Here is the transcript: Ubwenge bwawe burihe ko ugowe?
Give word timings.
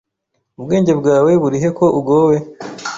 Ubwenge 0.59 0.91
bwawe 0.99 1.31
burihe 1.41 1.69
ko 1.77 1.85
ugowe? 1.99 2.37